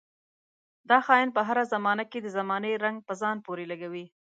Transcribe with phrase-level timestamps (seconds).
[0.89, 4.05] دا خاين پر هره زمانه کې د زمانې رنګ په ځان پورې لګوي.